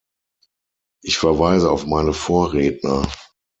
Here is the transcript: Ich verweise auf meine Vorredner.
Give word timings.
Ich 1.03 1.19
verweise 1.19 1.69
auf 1.71 1.85
meine 1.85 2.13
Vorredner. 2.13 3.07